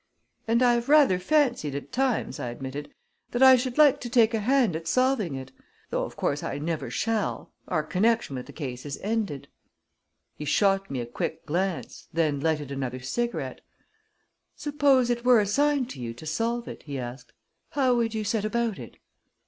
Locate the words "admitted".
2.49-2.91